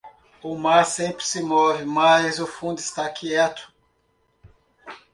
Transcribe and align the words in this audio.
O 0.41 0.55
mar 0.55 0.83
sempre 0.87 1.23
se 1.23 1.43
move, 1.43 1.85
mas 1.85 2.39
o 2.39 2.47
fundo 2.47 2.79
está 2.79 3.07
quieto. 3.07 3.71